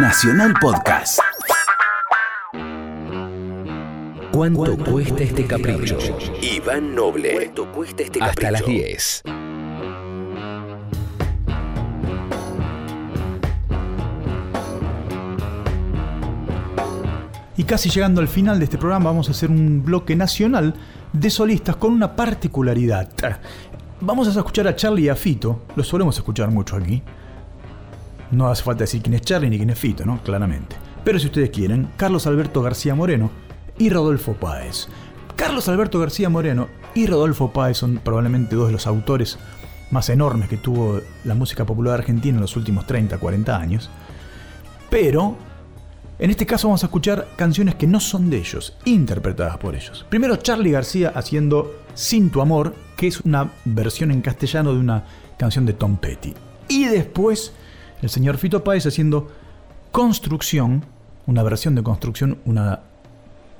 [0.00, 1.18] Nacional Podcast.
[4.30, 5.98] ¿Cuánto cuesta este capricho?
[6.40, 7.32] Iván Noble.
[7.34, 8.46] ¿Cuánto cuesta este capricho?
[8.46, 9.22] Hasta las 10.
[17.56, 20.74] Y casi llegando al final de este programa vamos a hacer un bloque nacional
[21.12, 23.10] de solistas con una particularidad.
[24.00, 27.02] Vamos a escuchar a Charlie y a Fito, lo solemos escuchar mucho aquí.
[28.30, 30.22] No hace falta decir quién es Charlie ni quién es Fito, ¿no?
[30.22, 30.76] Claramente.
[31.04, 33.30] Pero si ustedes quieren, Carlos Alberto García Moreno
[33.78, 34.88] y Rodolfo Páez.
[35.36, 39.38] Carlos Alberto García Moreno y Rodolfo Páez son probablemente dos de los autores
[39.90, 43.88] más enormes que tuvo la música popular argentina en los últimos 30, 40 años.
[44.90, 45.36] Pero
[46.18, 50.04] en este caso vamos a escuchar canciones que no son de ellos, interpretadas por ellos.
[50.08, 55.04] Primero Charlie García haciendo Sin tu amor, que es una versión en castellano de una
[55.38, 56.34] canción de Tom Petty.
[56.68, 57.52] Y después
[58.02, 59.28] el señor Fito Páez haciendo
[59.92, 60.84] Construcción,
[61.26, 62.80] una versión de Construcción, una,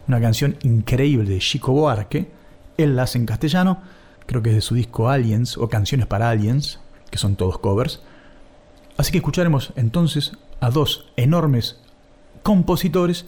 [0.07, 2.31] una canción increíble de Chico Buarque.
[2.77, 3.83] Él la hace en castellano,
[4.27, 8.03] creo que es de su disco Aliens o Canciones para Aliens, que son todos covers.
[8.97, 11.81] Así que escucharemos entonces a dos enormes
[12.43, 13.27] compositores,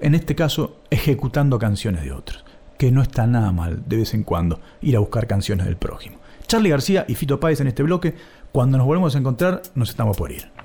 [0.00, 2.44] en este caso ejecutando canciones de otros,
[2.78, 6.21] que no está nada mal de vez en cuando ir a buscar canciones del prójimo.
[6.52, 8.14] Charlie García y Fito Páez en este bloque,
[8.52, 10.61] cuando nos volvemos a encontrar nos estamos por ir.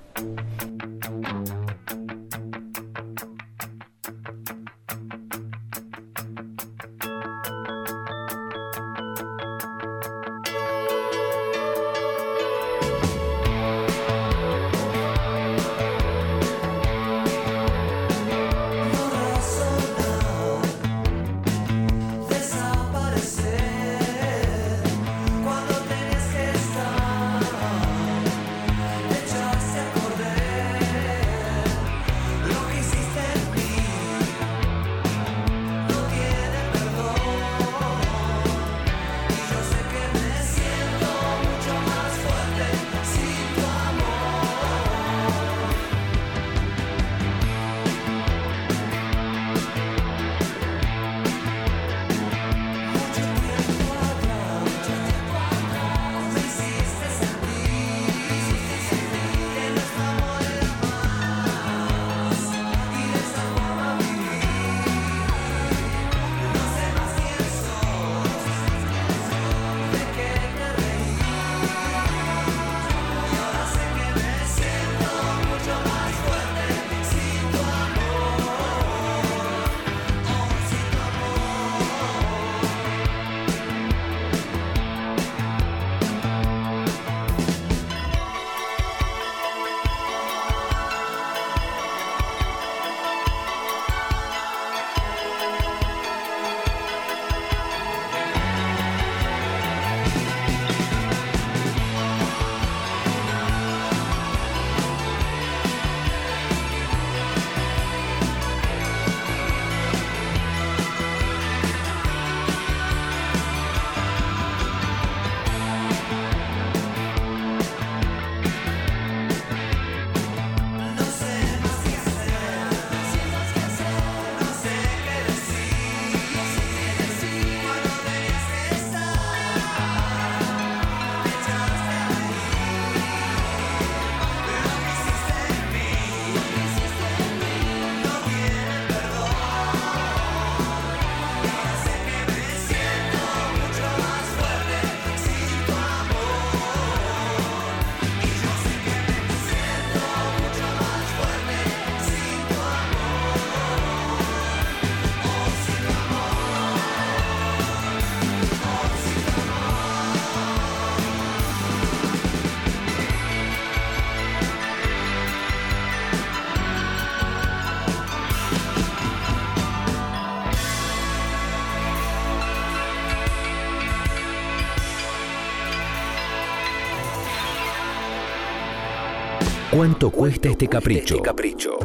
[179.69, 181.15] ¿Cuánto cuesta este capricho?
[181.15, 181.77] Este capricho.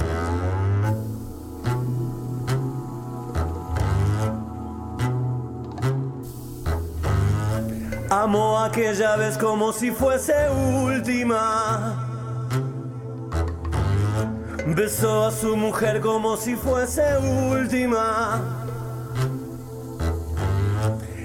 [8.09, 10.33] Amo aquella vez como si fuese
[10.85, 12.09] última.
[14.65, 18.72] Besó a su mujer como si fuese última.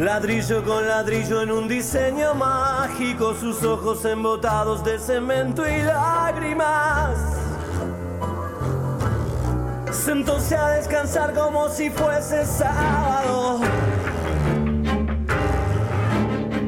[0.00, 7.18] Ladrillo con ladrillo en un diseño mágico, sus ojos embotados de cemento y lágrimas.
[9.92, 13.60] Sentóse a descansar como si fuese sábado.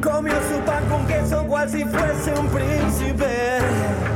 [0.02, 4.11] Comió su pan con queso cual si fuese un príncipe.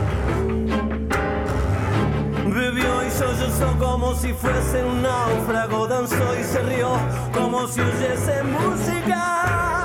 [3.79, 5.87] Como si fuese un náufrago.
[5.87, 6.91] Danzó y se rió
[7.32, 9.85] como si oyese música.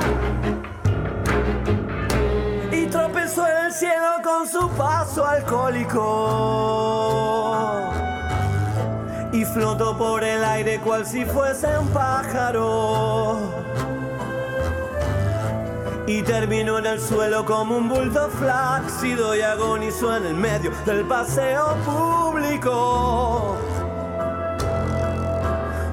[2.71, 5.99] Y tropezó en el cielo con su paso alcohólico.
[9.31, 13.70] Y flotó por el aire cual si fuese un pájaro
[16.17, 21.05] y terminó en el suelo como un bulto flácido y agonizó en el medio del
[21.05, 23.57] paseo público.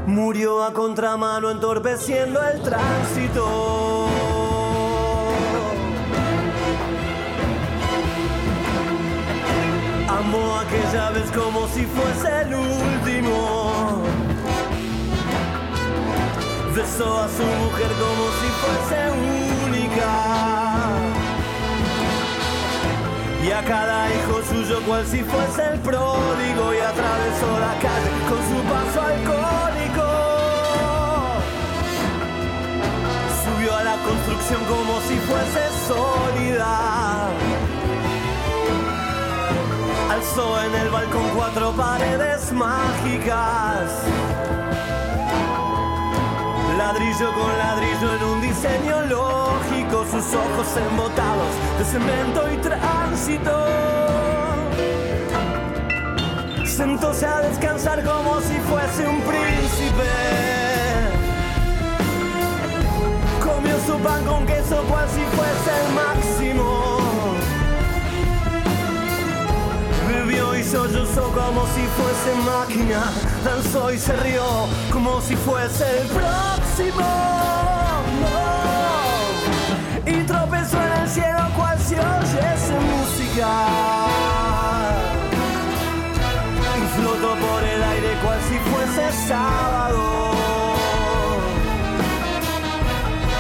[0.07, 4.09] Murió a contramano entorpeciendo el tránsito.
[10.09, 14.03] Amó aquella vez como si fuese el último
[16.79, 19.11] besó a su mujer como si fuese
[23.45, 28.39] Y a cada hijo suyo cual si fuese el pródigo y atravesó la calle con
[28.49, 30.09] su paso alcohólico.
[33.45, 36.75] Subió a la construcción como si fuese sólida.
[40.11, 43.91] Alzó en el balcón cuatro paredes mágicas
[46.93, 53.67] ladrillo con ladrillo en un diseño lógico, sus ojos embotados de cemento y tránsito.
[56.65, 60.09] Sentóse a descansar como si fuese un príncipe.
[63.45, 66.97] Comió su pan con queso cual si fuese el máximo.
[70.09, 73.13] Bebió y sollozó como si fuese máquina.
[73.45, 74.43] Danzó y se rió
[74.91, 76.68] como si fuese el próximo.
[76.81, 76.93] Y
[80.23, 83.67] tropezó en el cielo cual si oyese música.
[86.77, 90.05] Y flotó por el aire cual si fuese sábado.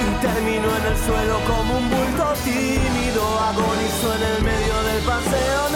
[0.00, 3.22] Y terminó en el suelo como un bulto tímido.
[3.40, 5.68] Agonizó en el medio del paseo.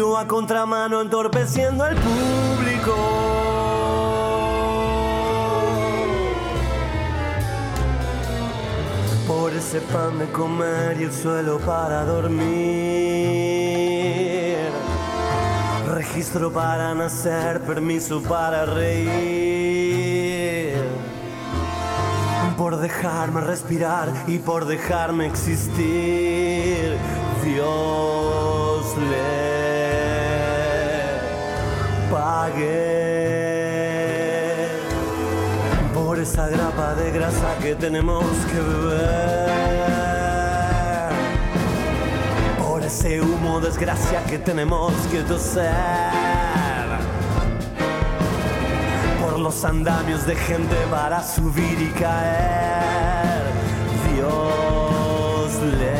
[0.00, 2.96] A contramano entorpeciendo al público.
[9.28, 12.40] Por ese pan de comer y el suelo para dormir.
[15.92, 20.78] Registro para nacer, permiso para reír.
[22.56, 26.96] Por dejarme respirar y por dejarme existir.
[27.44, 29.59] Dios le
[32.10, 34.00] pague
[35.94, 39.50] por esa grapa de grasa que tenemos que beber.
[42.58, 45.70] Por ese humo desgracia que tenemos que toser.
[49.22, 53.44] Por los andamios de gente para subir y caer.
[54.12, 55.99] Dios le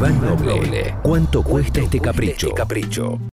[0.00, 0.94] Iván Noble.
[1.02, 2.54] ¿Cuánto cuesta este capricho?
[2.54, 3.20] capricho?